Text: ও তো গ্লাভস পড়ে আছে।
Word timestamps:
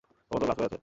ও 0.31 0.35
তো 0.39 0.43
গ্লাভস 0.43 0.57
পড়ে 0.57 0.67
আছে। 0.67 0.77